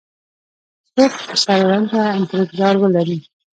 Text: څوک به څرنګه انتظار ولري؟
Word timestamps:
څوک 0.95 1.13
به 1.27 1.35
څرنګه 1.43 2.01
انتظار 2.17 2.75
ولري؟ 2.79 3.19